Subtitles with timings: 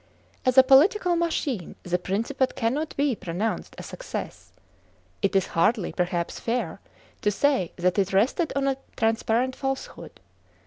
[0.47, 4.51] As a political machine, the Principate cannot be pronounced a success.
[5.21, 6.81] It is hardly, perhaps, fair
[7.21, 10.19] to say that it rested on a transparent falsehood.